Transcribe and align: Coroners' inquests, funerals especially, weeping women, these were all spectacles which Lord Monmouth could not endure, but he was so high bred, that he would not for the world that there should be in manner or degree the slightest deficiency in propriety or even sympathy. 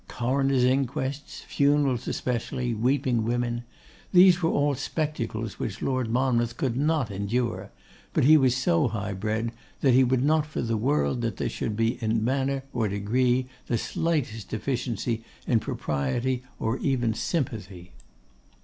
Coroners' 0.07 0.63
inquests, 0.63 1.41
funerals 1.43 2.07
especially, 2.07 2.73
weeping 2.73 3.23
women, 3.23 3.61
these 4.11 4.41
were 4.41 4.49
all 4.49 4.73
spectacles 4.73 5.59
which 5.59 5.79
Lord 5.83 6.09
Monmouth 6.09 6.57
could 6.57 6.75
not 6.75 7.11
endure, 7.11 7.69
but 8.11 8.23
he 8.23 8.35
was 8.35 8.57
so 8.57 8.87
high 8.87 9.13
bred, 9.13 9.51
that 9.81 9.93
he 9.93 10.03
would 10.03 10.23
not 10.23 10.47
for 10.47 10.63
the 10.63 10.75
world 10.75 11.21
that 11.21 11.37
there 11.37 11.49
should 11.49 11.77
be 11.77 12.01
in 12.03 12.25
manner 12.25 12.63
or 12.73 12.87
degree 12.87 13.45
the 13.67 13.77
slightest 13.77 14.49
deficiency 14.49 15.23
in 15.45 15.59
propriety 15.59 16.41
or 16.57 16.77
even 16.79 17.13
sympathy. 17.13 17.91